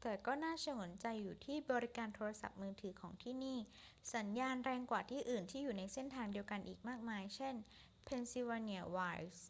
[0.00, 3.58] แต่ก็น่าฉงนใจอยู่ที่บริการโทรศัพท์มือถือของที่นี่
[4.14, 7.54] สัญญาณแรงกว่าที่อื่นที่อยู่ในเส้นทางเดียวกันอีกมากมาย เช่น
[8.06, 9.40] pennsylvania wilds